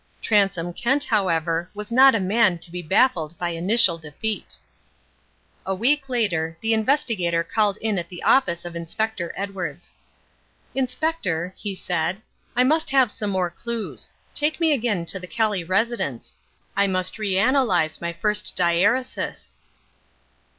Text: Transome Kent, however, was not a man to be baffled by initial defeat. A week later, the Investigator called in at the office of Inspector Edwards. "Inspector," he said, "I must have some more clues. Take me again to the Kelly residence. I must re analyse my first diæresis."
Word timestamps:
Transome 0.19 0.73
Kent, 0.73 1.03
however, 1.03 1.69
was 1.75 1.91
not 1.91 2.15
a 2.15 2.19
man 2.19 2.57
to 2.57 2.71
be 2.71 2.81
baffled 2.81 3.37
by 3.37 3.49
initial 3.49 3.99
defeat. 3.99 4.57
A 5.63 5.75
week 5.75 6.09
later, 6.09 6.57
the 6.59 6.73
Investigator 6.73 7.43
called 7.43 7.77
in 7.81 7.99
at 7.99 8.09
the 8.09 8.23
office 8.23 8.65
of 8.65 8.75
Inspector 8.75 9.31
Edwards. 9.35 9.95
"Inspector," 10.73 11.53
he 11.55 11.75
said, 11.75 12.19
"I 12.55 12.63
must 12.63 12.89
have 12.89 13.11
some 13.11 13.29
more 13.29 13.51
clues. 13.51 14.09
Take 14.33 14.59
me 14.59 14.73
again 14.73 15.05
to 15.05 15.19
the 15.19 15.27
Kelly 15.27 15.63
residence. 15.63 16.35
I 16.75 16.87
must 16.87 17.19
re 17.19 17.37
analyse 17.37 18.01
my 18.01 18.11
first 18.11 18.55
diæresis." 18.57 19.51